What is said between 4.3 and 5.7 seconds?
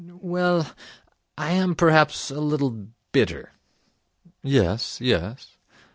'Yes, yes.'